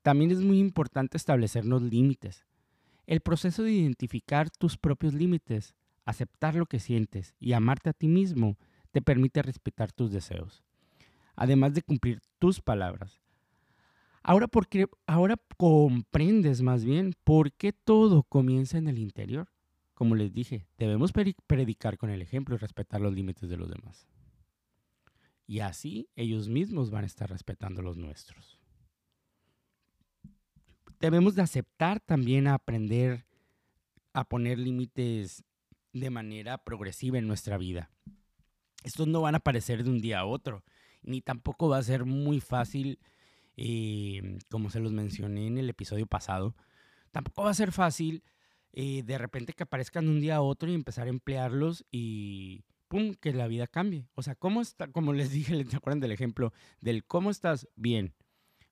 También 0.00 0.30
es 0.30 0.40
muy 0.40 0.58
importante 0.58 1.18
establecernos 1.18 1.82
límites. 1.82 2.46
El 3.06 3.20
proceso 3.20 3.62
de 3.62 3.72
identificar 3.72 4.50
tus 4.50 4.78
propios 4.78 5.14
límites, 5.14 5.74
aceptar 6.04 6.54
lo 6.54 6.66
que 6.66 6.80
sientes 6.80 7.34
y 7.38 7.52
amarte 7.52 7.90
a 7.90 7.92
ti 7.92 8.08
mismo 8.08 8.56
te 8.92 9.02
permite 9.02 9.42
respetar 9.42 9.92
tus 9.92 10.10
deseos, 10.10 10.62
además 11.36 11.74
de 11.74 11.82
cumplir 11.82 12.20
tus 12.38 12.60
palabras. 12.60 13.20
Ahora, 14.22 14.48
porque, 14.48 14.86
ahora 15.06 15.36
comprendes 15.58 16.62
más 16.62 16.84
bien 16.84 17.14
por 17.24 17.52
qué 17.52 17.74
todo 17.74 18.22
comienza 18.22 18.78
en 18.78 18.88
el 18.88 18.98
interior. 18.98 19.48
Como 19.92 20.14
les 20.14 20.32
dije, 20.32 20.66
debemos 20.78 21.12
predicar 21.12 21.98
con 21.98 22.08
el 22.08 22.22
ejemplo 22.22 22.54
y 22.54 22.58
respetar 22.58 23.02
los 23.02 23.14
límites 23.14 23.50
de 23.50 23.58
los 23.58 23.68
demás. 23.68 24.08
Y 25.46 25.60
así 25.60 26.08
ellos 26.16 26.48
mismos 26.48 26.90
van 26.90 27.04
a 27.04 27.06
estar 27.06 27.28
respetando 27.28 27.82
los 27.82 27.98
nuestros. 27.98 28.58
Debemos 31.04 31.34
de 31.34 31.42
aceptar 31.42 32.00
también 32.00 32.46
a 32.46 32.54
aprender 32.54 33.26
a 34.14 34.24
poner 34.24 34.58
límites 34.58 35.44
de 35.92 36.08
manera 36.08 36.56
progresiva 36.64 37.18
en 37.18 37.26
nuestra 37.26 37.58
vida. 37.58 37.90
Estos 38.84 39.06
no 39.08 39.20
van 39.20 39.34
a 39.34 39.36
aparecer 39.36 39.84
de 39.84 39.90
un 39.90 40.00
día 40.00 40.20
a 40.20 40.24
otro, 40.24 40.64
ni 41.02 41.20
tampoco 41.20 41.68
va 41.68 41.76
a 41.76 41.82
ser 41.82 42.06
muy 42.06 42.40
fácil, 42.40 43.00
eh, 43.58 44.38
como 44.50 44.70
se 44.70 44.80
los 44.80 44.92
mencioné 44.92 45.46
en 45.46 45.58
el 45.58 45.68
episodio 45.68 46.06
pasado, 46.06 46.56
tampoco 47.10 47.42
va 47.42 47.50
a 47.50 47.54
ser 47.54 47.70
fácil 47.70 48.24
eh, 48.72 49.02
de 49.02 49.18
repente 49.18 49.52
que 49.52 49.64
aparezcan 49.64 50.06
de 50.06 50.10
un 50.10 50.20
día 50.20 50.36
a 50.36 50.40
otro 50.40 50.70
y 50.70 50.74
empezar 50.74 51.06
a 51.06 51.10
emplearlos 51.10 51.84
y 51.90 52.64
¡pum! 52.88 53.12
que 53.12 53.34
la 53.34 53.46
vida 53.46 53.66
cambie. 53.66 54.08
O 54.14 54.22
sea, 54.22 54.36
¿cómo 54.36 54.62
está? 54.62 54.86
Como 54.86 55.12
les 55.12 55.32
dije, 55.32 55.52
¿se 55.70 55.76
acuerdan 55.76 56.00
del 56.00 56.12
ejemplo 56.12 56.54
del 56.80 57.04
cómo 57.04 57.30
estás? 57.30 57.68
Bien. 57.76 58.14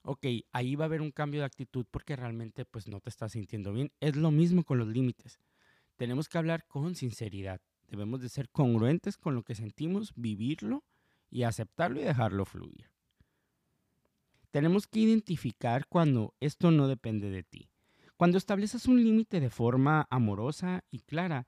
Ok, 0.02 0.26
ahí 0.52 0.74
va 0.74 0.84
a 0.84 0.86
haber 0.86 1.00
un 1.00 1.12
cambio 1.12 1.40
de 1.40 1.46
actitud 1.46 1.86
porque 1.90 2.16
realmente 2.16 2.64
pues 2.64 2.88
no 2.88 3.00
te 3.00 3.08
estás 3.08 3.32
sintiendo 3.32 3.72
bien. 3.72 3.92
Es 4.00 4.16
lo 4.16 4.30
mismo 4.30 4.64
con 4.64 4.78
los 4.78 4.88
límites. 4.88 5.38
Tenemos 5.96 6.28
que 6.28 6.38
hablar 6.38 6.66
con 6.66 6.94
sinceridad. 6.96 7.60
Debemos 7.88 8.20
de 8.20 8.28
ser 8.28 8.48
congruentes 8.48 9.16
con 9.16 9.34
lo 9.34 9.42
que 9.42 9.54
sentimos, 9.54 10.12
vivirlo 10.16 10.82
y 11.30 11.44
aceptarlo 11.44 12.00
y 12.00 12.04
dejarlo 12.04 12.44
fluir. 12.44 12.90
Tenemos 14.50 14.86
que 14.86 15.00
identificar 15.00 15.86
cuando 15.86 16.34
esto 16.40 16.70
no 16.70 16.88
depende 16.88 17.30
de 17.30 17.42
ti. 17.42 17.68
Cuando 18.16 18.38
estableces 18.38 18.86
un 18.86 19.02
límite 19.02 19.40
de 19.40 19.50
forma 19.50 20.06
amorosa 20.10 20.84
y 20.90 21.00
clara, 21.00 21.46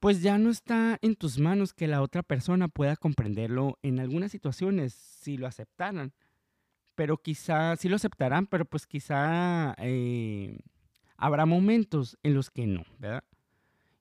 pues 0.00 0.22
ya 0.22 0.38
no 0.38 0.50
está 0.50 0.98
en 1.02 1.16
tus 1.16 1.38
manos 1.38 1.72
que 1.72 1.88
la 1.88 2.02
otra 2.02 2.22
persona 2.22 2.68
pueda 2.68 2.96
comprenderlo 2.96 3.78
en 3.82 3.98
algunas 3.98 4.30
situaciones, 4.30 4.94
si 4.94 5.36
lo 5.36 5.46
aceptaran. 5.46 6.12
Pero 6.98 7.16
quizá, 7.16 7.76
sí 7.76 7.88
lo 7.88 7.94
aceptarán, 7.94 8.48
pero 8.48 8.64
pues 8.64 8.84
quizá 8.84 9.76
eh, 9.78 10.58
habrá 11.16 11.46
momentos 11.46 12.18
en 12.24 12.34
los 12.34 12.50
que 12.50 12.66
no, 12.66 12.82
¿verdad? 12.98 13.22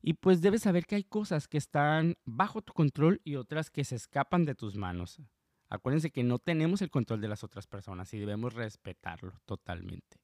Y 0.01 0.13
pues 0.15 0.41
debes 0.41 0.63
saber 0.63 0.87
que 0.87 0.95
hay 0.95 1.03
cosas 1.03 1.47
que 1.47 1.59
están 1.59 2.17
bajo 2.25 2.63
tu 2.63 2.73
control 2.73 3.21
y 3.23 3.35
otras 3.35 3.69
que 3.69 3.83
se 3.83 3.95
escapan 3.95 4.45
de 4.45 4.55
tus 4.55 4.75
manos. 4.75 5.21
Acuérdense 5.69 6.09
que 6.09 6.23
no 6.23 6.39
tenemos 6.39 6.81
el 6.81 6.89
control 6.89 7.21
de 7.21 7.27
las 7.27 7.43
otras 7.43 7.67
personas 7.67 8.11
y 8.15 8.17
debemos 8.17 8.55
respetarlo 8.55 9.39
totalmente. 9.45 10.17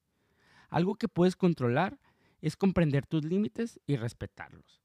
Algo 0.68 0.96
que 0.96 1.06
puedes 1.06 1.36
controlar 1.36 2.00
es 2.40 2.56
comprender 2.56 3.06
tus 3.06 3.24
límites 3.24 3.78
y 3.86 3.94
respetarlos 3.94 4.84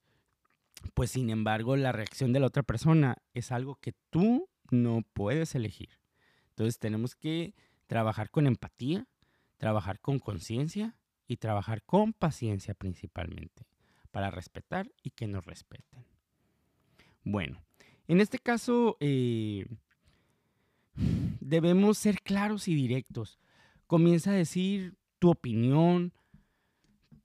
pues 0.94 1.12
sin 1.12 1.30
embargo 1.30 1.76
la 1.76 1.92
reacción 1.92 2.34
de 2.34 2.40
la 2.40 2.48
otra 2.48 2.64
persona 2.64 3.18
es 3.34 3.52
algo 3.52 3.76
que 3.76 3.94
tú 4.10 4.50
no 4.72 5.04
puedes 5.14 5.56
elegir. 5.56 6.00
Entonces 6.50 6.80
tenemos 6.80 7.16
que 7.16 7.56
trabajar 7.90 8.30
con 8.30 8.46
empatía, 8.46 9.08
trabajar 9.58 10.00
con 10.00 10.20
conciencia 10.20 10.96
y 11.28 11.38
trabajar 11.38 11.82
con 11.82 12.14
paciencia 12.14 12.76
principalmente 12.76 13.66
para 14.12 14.30
respetar 14.30 14.92
y 15.02 15.10
que 15.10 15.26
nos 15.28 15.44
respeten. 15.44 16.06
Bueno, 17.24 17.60
en 18.08 18.22
este 18.22 18.38
caso 18.38 18.96
eh, 19.00 19.66
debemos 21.42 21.98
ser 21.98 22.22
claros 22.22 22.68
y 22.68 22.76
directos. 22.76 23.40
Comienza 23.88 24.30
a 24.30 24.36
decir 24.36 24.96
tu 25.18 25.32
opinión, 25.32 26.14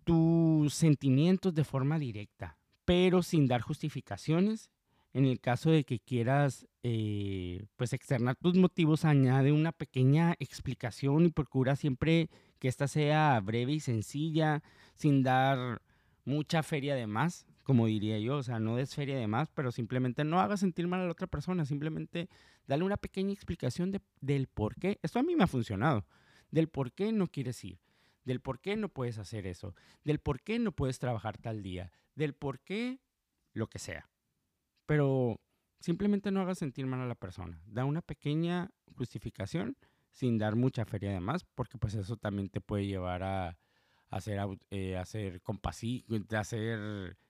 tus 0.05 0.73
sentimientos 0.73 1.55
de 1.55 1.65
forma 1.65 1.99
directa 1.99 2.57
pero 2.85 3.23
sin 3.23 3.47
dar 3.47 3.61
justificaciones. 3.61 4.71
En 5.15 5.25
el 5.25 5.41
caso 5.41 5.71
de 5.71 5.85
que 5.85 5.99
quieras 6.01 6.67
eh, 6.83 7.65
pues 7.77 7.95
externar 7.95 8.37
tus 8.37 8.57
motivos, 8.57 9.07
añade 9.07 9.53
una 9.53 9.73
pequeña 9.73 10.35
explicación 10.39 11.25
y 11.25 11.31
procura 11.31 11.77
siempre 11.77 12.29
que 12.59 12.69
esta 12.69 12.89
sea 12.89 13.41
breve 13.41 13.73
y 13.73 13.81
sencilla, 13.81 14.63
sin 14.95 15.23
dar 15.23 15.81
mucha 16.27 16.63
feria 16.63 16.95
de 16.95 17.07
más, 17.07 17.47
como 17.63 17.87
diría 17.87 18.19
yo. 18.19 18.37
O 18.37 18.43
sea, 18.43 18.59
no 18.59 18.77
des 18.77 18.95
feria 18.95 19.17
de 19.17 19.27
más, 19.27 19.49
pero 19.55 19.73
simplemente 19.73 20.25
no 20.25 20.41
hagas 20.41 20.61
sentir 20.61 20.87
mal 20.87 21.01
a 21.01 21.05
la 21.05 21.13
otra 21.13 21.29
persona. 21.29 21.65
Simplemente 21.65 22.29
dale 22.67 22.85
una 22.85 22.97
pequeña 22.99 23.33
explicación 23.33 23.97
del 24.21 24.49
por 24.49 24.75
qué. 24.75 24.99
Esto 25.03 25.21
a 25.21 25.23
mí 25.23 25.35
me 25.37 25.45
ha 25.45 25.49
funcionado. 25.49 26.05
Del 26.51 26.69
por 26.69 26.93
qué 26.93 27.13
no 27.13 27.29
quieres 27.29 27.65
ir. 27.65 27.79
Del 28.25 28.41
por 28.41 28.61
qué 28.61 28.77
no 28.77 28.89
puedes 28.89 29.19
hacer 29.19 29.47
eso. 29.47 29.75
Del 30.03 30.19
por 30.19 30.43
qué 30.43 30.59
no 30.59 30.73
puedes 30.73 30.99
trabajar 30.99 31.39
tal 31.39 31.63
día 31.63 31.93
del 32.15 32.35
por 32.35 32.61
qué, 32.61 33.01
lo 33.53 33.69
que 33.69 33.79
sea. 33.79 34.09
Pero 34.87 35.41
simplemente 35.81 36.31
no 36.31 36.41
hagas 36.41 36.59
sentir 36.59 36.87
mal 36.87 37.01
a 37.01 37.07
la 37.07 37.15
persona. 37.15 37.61
Da 37.67 37.85
una 37.85 38.03
pequeña 38.03 38.71
justificación 38.97 39.77
sin 40.11 40.39
dar 40.39 40.55
mucha 40.57 40.85
feria 40.85 41.11
además, 41.11 41.45
porque 41.55 41.77
pues 41.77 41.95
eso 41.95 42.17
también 42.17 42.49
te 42.49 42.61
puede 42.61 42.87
llevar 42.87 43.23
a, 43.23 43.59
a 44.09 44.21
ser, 44.21 44.39
eh, 44.71 44.97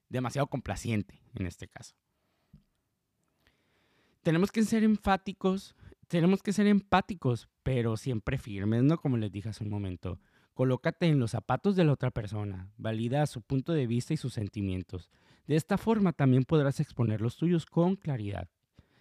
demasiado 0.09 0.47
complaciente 0.49 1.23
en 1.35 1.47
este 1.47 1.67
caso. 1.67 1.95
Tenemos 4.23 4.53
que 4.53 4.63
ser 4.63 4.85
enfáticos, 4.85 5.75
tenemos 6.09 6.43
que 6.43 6.53
ser 6.53 6.67
empáticos, 6.67 7.49
pero 7.63 7.97
siempre 7.97 8.39
firmes, 8.39 8.83
¿no? 8.83 8.99
Como 8.99 9.17
les 9.17 9.33
dije 9.33 9.49
hace 9.49 9.65
un 9.65 9.71
momento. 9.71 10.21
Colócate 10.53 11.07
en 11.07 11.19
los 11.19 11.33
zapatos 11.33 11.75
de 11.75 11.85
la 11.85 11.93
otra 11.93 12.11
persona, 12.11 12.71
valida 12.77 13.27
su 13.27 13.43
punto 13.43 13.73
de 13.73 13.87
vista 13.87 14.15
y 14.15 14.17
sus 14.17 14.35
sentimientos. 14.35 15.11
De 15.47 15.57
esta 15.57 15.77
forma 15.77 16.13
también 16.13 16.45
podrás 16.45 16.81
exponer 16.81 17.21
los 17.21 17.37
tuyos 17.37 17.67
con 17.67 17.97
claridad. 17.97 18.49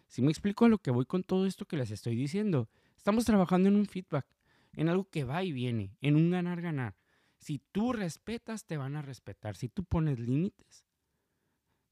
Si 0.08 0.22
me 0.22 0.30
explico 0.30 0.66
a 0.66 0.70
lo 0.70 0.78
que 0.78 0.92
voy 0.92 1.06
con 1.06 1.24
todo 1.24 1.46
esto 1.46 1.66
que 1.66 1.78
les 1.78 1.92
estoy 1.92 2.16
diciendo, 2.16 2.70
estamos 2.98 3.26
trabajando 3.26 3.70
en 3.70 3.76
un 3.76 3.86
feedback, 3.86 4.26
en 4.74 4.90
algo 4.90 5.10
que 5.10 5.24
va 5.24 5.44
y 5.44 5.52
viene, 5.52 5.96
en 6.02 6.16
un 6.16 6.32
ganar-ganar. 6.32 6.96
Si 7.38 7.60
tú 7.72 7.94
respetas, 7.94 8.66
te 8.66 8.78
van 8.78 8.96
a 8.96 9.02
respetar. 9.02 9.56
Si 9.56 9.70
tú 9.70 9.84
pones 9.84 10.20
límites, 10.20 10.86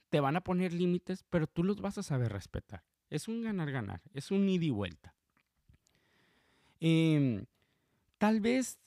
te 0.09 0.19
van 0.19 0.35
a 0.35 0.41
poner 0.41 0.73
límites, 0.73 1.23
pero 1.29 1.47
tú 1.47 1.63
los 1.63 1.81
vas 1.81 1.97
a 1.97 2.03
saber 2.03 2.31
respetar. 2.31 2.83
Es 3.09 3.27
un 3.27 3.41
ganar-ganar, 3.41 4.01
es 4.13 4.31
un 4.31 4.47
ida 4.47 4.65
y 4.65 4.69
vuelta. 4.69 5.15
Em, 6.79 7.45
tal 8.17 8.41
vez 8.41 8.77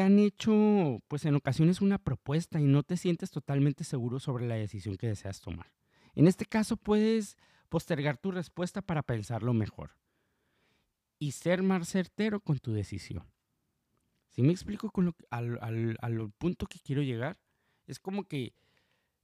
han 0.00 0.18
hecho, 0.18 1.02
pues 1.08 1.24
en 1.24 1.34
ocasiones, 1.34 1.80
una 1.80 1.98
propuesta 1.98 2.60
y 2.60 2.64
no 2.64 2.82
te 2.82 2.96
sientes 2.96 3.30
totalmente 3.30 3.84
seguro 3.84 4.18
sobre 4.20 4.46
la 4.46 4.54
decisión 4.54 4.96
que 4.96 5.08
deseas 5.08 5.40
tomar. 5.40 5.72
En 6.14 6.26
este 6.26 6.46
caso, 6.46 6.76
puedes 6.76 7.36
postergar 7.68 8.16
tu 8.16 8.30
respuesta 8.30 8.82
para 8.82 9.02
pensarlo 9.02 9.52
mejor 9.52 9.90
y 11.18 11.32
ser 11.32 11.62
más 11.62 11.88
certero 11.88 12.40
con 12.40 12.58
tu 12.58 12.72
decisión. 12.72 13.24
Si 14.30 14.42
me 14.42 14.52
explico 14.52 14.90
con 14.90 15.06
lo, 15.06 15.16
al, 15.30 15.58
al 16.00 16.30
punto 16.32 16.66
que 16.66 16.78
quiero 16.78 17.02
llegar, 17.02 17.38
es 17.86 17.98
como 17.98 18.24
que 18.24 18.54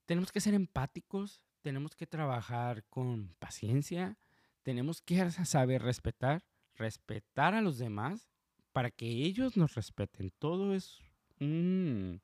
tenemos 0.06 0.32
que 0.32 0.40
ser 0.40 0.54
empáticos, 0.54 1.42
tenemos 1.60 1.94
que 1.94 2.06
trabajar 2.06 2.84
con 2.84 3.34
paciencia, 3.38 4.18
tenemos 4.62 5.02
que 5.02 5.30
saber 5.44 5.82
respetar, 5.82 6.42
respetar 6.74 7.54
a 7.54 7.62
los 7.62 7.78
demás 7.78 8.31
para 8.72 8.90
que 8.90 9.06
ellos 9.06 9.56
nos 9.56 9.74
respeten. 9.74 10.32
Todo 10.38 10.74
es 10.74 11.00
un, 11.40 12.20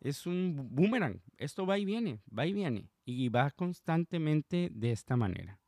es 0.00 0.26
un 0.26 0.68
boomerang. 0.70 1.20
Esto 1.36 1.66
va 1.66 1.78
y 1.78 1.84
viene, 1.84 2.20
va 2.36 2.46
y 2.46 2.52
viene. 2.52 2.88
Y 3.04 3.28
va 3.28 3.50
constantemente 3.50 4.70
de 4.72 4.92
esta 4.92 5.16
manera. 5.16 5.58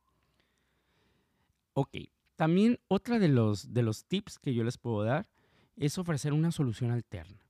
Ok, 1.73 1.97
también 2.35 2.79
otra 2.87 3.19
de 3.19 3.27
los, 3.27 3.73
de 3.73 3.83
los 3.83 4.05
tips 4.05 4.39
que 4.39 4.53
yo 4.53 4.63
les 4.63 4.77
puedo 4.77 5.03
dar 5.03 5.27
es 5.75 5.97
ofrecer 5.97 6.33
una 6.33 6.51
solución 6.51 6.91
alterna. 6.91 7.45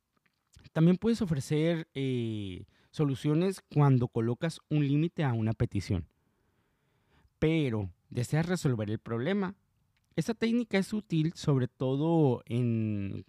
También 0.73 0.97
puedes 0.97 1.21
ofrecer 1.21 1.87
eh, 1.93 2.65
Soluciones 2.95 3.61
cuando 3.73 4.07
colocas 4.07 4.61
un 4.69 4.87
límite 4.87 5.25
a 5.25 5.33
una 5.33 5.51
petición. 5.51 6.07
Pero 7.39 7.89
deseas 8.09 8.45
resolver 8.45 8.89
el 8.89 8.99
problema. 8.99 9.53
Esta 10.15 10.33
técnica 10.33 10.77
es 10.77 10.93
útil 10.93 11.33
sobre 11.35 11.67
todo 11.67 12.41
en 12.45 13.25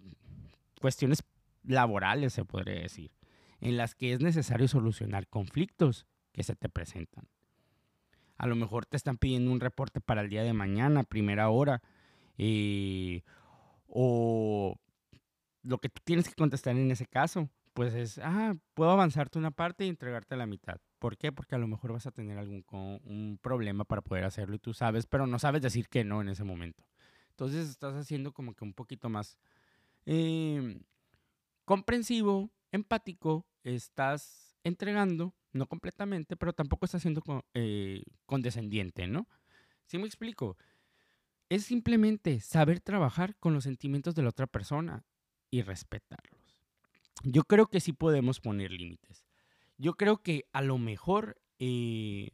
cuestiones 0.79 1.23
laborales, 1.63 2.33
se 2.33 2.45
podría 2.45 2.81
decir, 2.81 3.11
en 3.59 3.75
las 3.75 3.93
que 3.93 4.13
es 4.13 4.21
necesario 4.21 4.67
solucionar 4.67 5.27
conflictos 5.27 6.05
que 6.31 6.43
se 6.43 6.55
te 6.55 6.69
presentan. 6.69 7.27
A 8.37 8.47
lo 8.47 8.55
mejor 8.55 8.85
te 8.85 8.95
están 8.95 9.17
pidiendo 9.17 9.51
un 9.51 9.59
reporte 9.59 9.99
para 9.99 10.21
el 10.21 10.29
día 10.29 10.43
de 10.43 10.53
mañana, 10.53 11.03
primera 11.03 11.49
hora, 11.49 11.81
eh, 12.37 13.23
o 13.87 14.79
lo 15.63 15.79
que 15.79 15.89
tienes 15.89 16.29
que 16.29 16.35
contestar 16.35 16.77
en 16.77 16.91
ese 16.91 17.05
caso, 17.05 17.49
pues 17.77 17.93
es, 17.93 18.17
ah, 18.23 18.55
puedo 18.73 18.89
avanzarte 18.89 19.37
una 19.37 19.51
parte 19.51 19.85
y 19.85 19.89
entregarte 19.89 20.35
la 20.35 20.47
mitad. 20.47 20.81
¿Por 20.97 21.15
qué? 21.15 21.31
Porque 21.31 21.53
a 21.53 21.59
lo 21.59 21.67
mejor 21.67 21.93
vas 21.93 22.07
a 22.07 22.11
tener 22.11 22.39
algún 22.39 22.65
un 22.71 23.39
problema 23.39 23.83
para 23.85 24.01
poder 24.01 24.23
hacerlo 24.23 24.55
y 24.55 24.57
tú 24.57 24.73
sabes, 24.73 25.05
pero 25.05 25.27
no 25.27 25.37
sabes 25.37 25.61
decir 25.61 25.87
que 25.87 26.03
no 26.03 26.19
en 26.21 26.29
ese 26.29 26.43
momento. 26.43 26.83
Entonces 27.29 27.69
estás 27.69 27.93
haciendo 27.93 28.31
como 28.33 28.55
que 28.55 28.63
un 28.63 28.73
poquito 28.73 29.09
más 29.09 29.37
em, 30.07 30.81
comprensivo, 31.65 32.49
empático, 32.71 33.45
estás 33.63 34.57
entregando, 34.63 35.35
no 35.51 35.67
completamente, 35.67 36.35
pero 36.35 36.53
tampoco 36.53 36.85
estás 36.85 37.03
siendo 37.03 37.21
eh, 37.53 38.01
condescendiente, 38.25 39.05
¿no? 39.05 39.27
¿Sí 39.85 39.99
me 39.99 40.07
explico? 40.07 40.57
Es 41.47 41.65
simplemente 41.65 42.39
saber 42.39 42.79
trabajar 42.79 43.35
con 43.35 43.53
los 43.53 43.65
sentimientos 43.65 44.15
de 44.15 44.23
la 44.23 44.29
otra 44.29 44.47
persona 44.47 45.05
y 45.51 45.61
respetarlos. 45.61 46.36
Yo 47.23 47.43
creo 47.43 47.67
que 47.67 47.79
sí 47.79 47.93
podemos 47.93 48.39
poner 48.39 48.71
límites. 48.71 49.25
Yo 49.77 49.93
creo 49.93 50.17
que 50.17 50.45
a 50.53 50.61
lo 50.61 50.77
mejor 50.77 51.39
eh, 51.59 52.31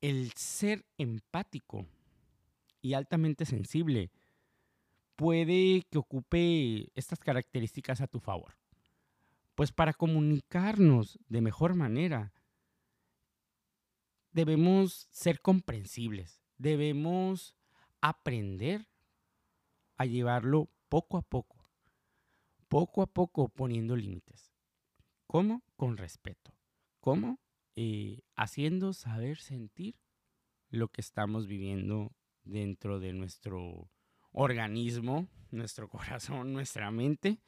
el 0.00 0.32
ser 0.32 0.86
empático 0.98 1.86
y 2.82 2.94
altamente 2.94 3.44
sensible 3.44 4.10
puede 5.16 5.82
que 5.90 5.98
ocupe 5.98 6.90
estas 6.94 7.18
características 7.18 8.00
a 8.00 8.06
tu 8.06 8.20
favor. 8.20 8.56
Pues 9.54 9.72
para 9.72 9.92
comunicarnos 9.92 11.18
de 11.28 11.42
mejor 11.42 11.74
manera, 11.74 12.32
debemos 14.32 15.08
ser 15.10 15.40
comprensibles, 15.42 16.40
debemos 16.56 17.54
aprender 18.00 18.88
a 19.98 20.06
llevarlo 20.06 20.70
poco 20.88 21.18
a 21.18 21.22
poco, 21.22 21.59
poco 22.70 23.02
a 23.02 23.06
poco 23.06 23.48
poniendo 23.48 23.96
límites. 23.96 24.52
¿Cómo? 25.26 25.62
Con 25.76 25.96
respeto. 25.96 26.54
¿Cómo? 27.00 27.40
Eh, 27.74 28.22
haciendo 28.36 28.92
saber 28.92 29.38
sentir 29.38 29.96
lo 30.70 30.88
que 30.88 31.00
estamos 31.00 31.48
viviendo 31.48 32.12
dentro 32.44 33.00
de 33.00 33.12
nuestro 33.12 33.90
organismo, 34.30 35.28
nuestro 35.50 35.88
corazón, 35.90 36.52
nuestra 36.52 36.90
mente 36.92 37.40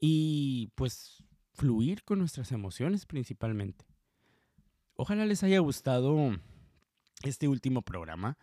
y 0.00 0.72
pues 0.74 1.22
fluir 1.52 2.02
con 2.02 2.18
nuestras 2.18 2.50
emociones 2.50 3.06
principalmente. 3.06 3.86
Ojalá 4.96 5.26
les 5.26 5.44
haya 5.44 5.60
gustado 5.60 6.16
este 7.22 7.46
último 7.46 7.82
programa. 7.82 8.36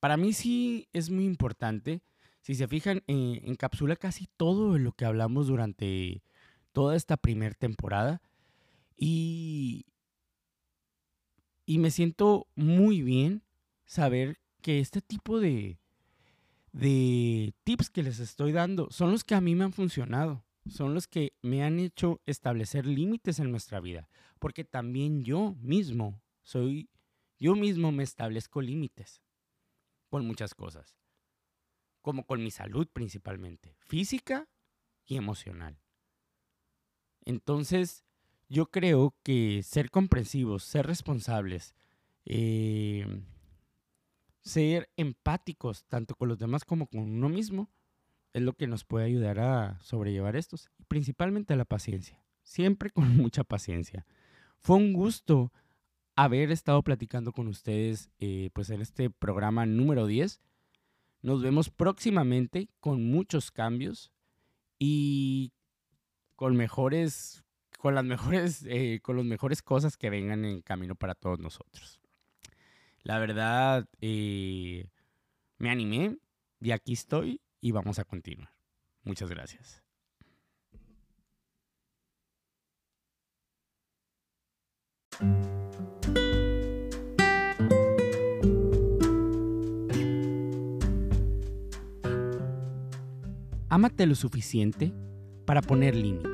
Para 0.00 0.16
mí 0.16 0.32
sí 0.32 0.88
es 0.94 1.10
muy 1.10 1.26
importante. 1.26 2.02
Si 2.46 2.54
se 2.54 2.68
fijan, 2.68 3.02
eh, 3.08 3.40
encapsula 3.42 3.96
casi 3.96 4.28
todo 4.36 4.78
lo 4.78 4.92
que 4.92 5.04
hablamos 5.04 5.48
durante 5.48 6.22
toda 6.70 6.94
esta 6.94 7.16
primera 7.16 7.56
temporada. 7.56 8.22
Y, 8.96 9.86
y 11.64 11.78
me 11.78 11.90
siento 11.90 12.46
muy 12.54 13.02
bien 13.02 13.42
saber 13.84 14.38
que 14.62 14.78
este 14.78 15.02
tipo 15.02 15.40
de, 15.40 15.80
de 16.70 17.52
tips 17.64 17.90
que 17.90 18.04
les 18.04 18.20
estoy 18.20 18.52
dando 18.52 18.92
son 18.92 19.10
los 19.10 19.24
que 19.24 19.34
a 19.34 19.40
mí 19.40 19.56
me 19.56 19.64
han 19.64 19.72
funcionado. 19.72 20.44
Son 20.68 20.94
los 20.94 21.08
que 21.08 21.32
me 21.42 21.64
han 21.64 21.80
hecho 21.80 22.20
establecer 22.26 22.86
límites 22.86 23.40
en 23.40 23.50
nuestra 23.50 23.80
vida. 23.80 24.08
Porque 24.38 24.62
también 24.62 25.24
yo 25.24 25.56
mismo 25.60 26.22
soy, 26.44 26.90
yo 27.40 27.56
mismo 27.56 27.90
me 27.90 28.04
establezco 28.04 28.62
límites 28.62 29.20
con 30.10 30.24
muchas 30.24 30.54
cosas, 30.54 30.96
como 32.06 32.24
con 32.24 32.40
mi 32.40 32.52
salud 32.52 32.86
principalmente, 32.92 33.74
física 33.80 34.46
y 35.06 35.16
emocional. 35.16 35.76
Entonces, 37.24 38.04
yo 38.48 38.66
creo 38.66 39.16
que 39.24 39.64
ser 39.64 39.90
comprensivos, 39.90 40.62
ser 40.62 40.86
responsables, 40.86 41.74
eh, 42.24 43.24
ser 44.40 44.88
empáticos 44.96 45.84
tanto 45.86 46.14
con 46.14 46.28
los 46.28 46.38
demás 46.38 46.64
como 46.64 46.86
con 46.86 47.00
uno 47.00 47.28
mismo, 47.28 47.72
es 48.32 48.42
lo 48.42 48.52
que 48.52 48.68
nos 48.68 48.84
puede 48.84 49.06
ayudar 49.06 49.40
a 49.40 49.80
sobrellevar 49.80 50.36
estos, 50.36 50.70
y 50.78 50.84
principalmente 50.84 51.56
la 51.56 51.64
paciencia, 51.64 52.22
siempre 52.44 52.90
con 52.90 53.08
mucha 53.16 53.42
paciencia. 53.42 54.06
Fue 54.60 54.76
un 54.76 54.92
gusto 54.92 55.52
haber 56.14 56.52
estado 56.52 56.84
platicando 56.84 57.32
con 57.32 57.48
ustedes 57.48 58.10
eh, 58.20 58.50
pues 58.52 58.70
en 58.70 58.80
este 58.80 59.10
programa 59.10 59.66
número 59.66 60.06
10. 60.06 60.40
Nos 61.26 61.42
vemos 61.42 61.70
próximamente 61.70 62.68
con 62.78 63.10
muchos 63.10 63.50
cambios 63.50 64.12
y 64.78 65.52
con 66.36 66.54
mejores, 66.54 67.42
con 67.80 67.96
las 67.96 68.04
mejores, 68.04 68.64
eh, 68.68 69.00
con 69.02 69.16
las 69.16 69.24
mejores 69.24 69.60
cosas 69.60 69.96
que 69.96 70.08
vengan 70.08 70.44
en 70.44 70.62
camino 70.62 70.94
para 70.94 71.16
todos 71.16 71.40
nosotros. 71.40 71.98
La 73.02 73.18
verdad, 73.18 73.88
eh, 74.00 74.86
me 75.58 75.68
animé 75.68 76.16
y 76.60 76.70
aquí 76.70 76.92
estoy 76.92 77.40
y 77.60 77.72
vamos 77.72 77.98
a 77.98 78.04
continuar. 78.04 78.52
Muchas 79.02 79.28
gracias. 79.28 79.82
Ámate 93.76 94.06
lo 94.06 94.14
suficiente 94.14 94.94
para 95.44 95.60
poner 95.60 95.94
límites. 95.94 96.32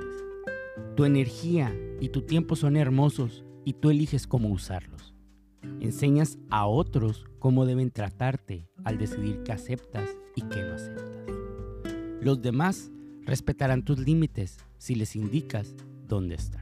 Tu 0.94 1.04
energía 1.04 1.76
y 2.00 2.10
tu 2.10 2.22
tiempo 2.22 2.54
son 2.54 2.76
hermosos 2.76 3.44
y 3.64 3.72
tú 3.72 3.90
eliges 3.90 4.28
cómo 4.28 4.48
usarlos. 4.48 5.12
Enseñas 5.80 6.38
a 6.50 6.66
otros 6.66 7.24
cómo 7.40 7.66
deben 7.66 7.90
tratarte 7.90 8.68
al 8.84 8.96
decidir 8.96 9.42
qué 9.42 9.50
aceptas 9.50 10.08
y 10.36 10.42
qué 10.42 10.62
no 10.62 10.74
aceptas. 10.74 11.26
Los 12.20 12.40
demás 12.40 12.92
respetarán 13.22 13.82
tus 13.82 13.98
límites 13.98 14.58
si 14.78 14.94
les 14.94 15.16
indicas 15.16 15.74
dónde 16.06 16.36
están. 16.36 16.61